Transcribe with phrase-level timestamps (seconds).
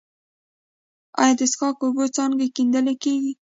[1.21, 3.31] آیا د څښاک اوبو څاګانې کیندل کیږي؟